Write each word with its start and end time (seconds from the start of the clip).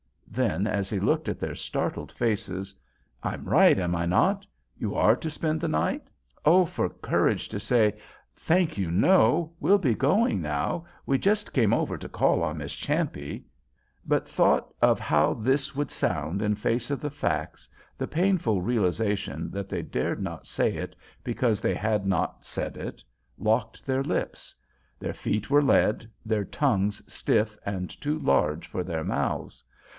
Then, 0.33 0.65
as 0.65 0.89
he 0.89 0.99
looked 0.99 1.27
at 1.29 1.39
their 1.39 1.53
startled 1.53 2.11
faces: 2.13 2.73
"I'm 3.21 3.43
right, 3.43 3.77
am 3.77 3.95
I 3.95 4.05
not? 4.05 4.47
You 4.79 4.95
are 4.95 5.15
to 5.17 5.29
spent 5.29 5.59
the 5.59 5.67
night?" 5.67 6.09
Oh, 6.43 6.65
for 6.65 6.89
courage 6.89 7.49
to 7.49 7.59
say: 7.59 7.99
"Thank 8.33 8.77
you, 8.77 8.89
no. 8.89 9.51
We'll 9.59 9.77
be 9.77 9.93
going 9.93 10.41
now. 10.41 10.85
We 11.05 11.19
just 11.19 11.53
came 11.53 11.71
over 11.73 11.97
to 11.97 12.09
call 12.09 12.41
on 12.41 12.59
Miss 12.59 12.73
Champe." 12.73 13.43
But 14.07 14.27
thought 14.27 14.73
of 14.81 14.99
how 14.99 15.33
this 15.33 15.75
would 15.75 15.91
sound 15.91 16.41
in 16.41 16.55
face 16.55 16.89
of 16.89 17.01
the 17.01 17.11
facts, 17.11 17.69
the 17.97 18.07
painful 18.07 18.61
realization 18.61 19.51
that 19.51 19.69
they 19.69 19.81
dared 19.83 20.21
not 20.21 20.47
say 20.47 20.73
it 20.73 20.95
because 21.23 21.59
they 21.61 21.75
had 21.75 22.07
not 22.07 22.43
said 22.45 22.77
it, 22.77 23.03
locked 23.37 23.85
their 23.85 24.01
lips. 24.01 24.55
Their 24.97 25.13
feet 25.13 25.51
were 25.51 25.61
lead; 25.61 26.09
their 26.25 26.45
tongues 26.45 27.03
stiff 27.13 27.55
and 27.65 27.89
too 28.01 28.17
large 28.17 28.65
for 28.65 28.83
their 28.83 29.03
mouths. 29.03 29.63